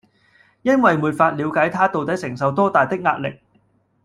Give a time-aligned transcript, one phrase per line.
[0.63, 3.39] 因為沒法了解他到底承受多大的壓力